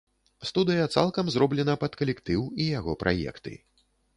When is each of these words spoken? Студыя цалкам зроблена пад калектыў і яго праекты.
Студыя 0.49 0.85
цалкам 0.95 1.29
зроблена 1.35 1.75
пад 1.83 1.99
калектыў 2.01 2.41
і 2.65 2.69
яго 2.79 2.99
праекты. 3.05 3.55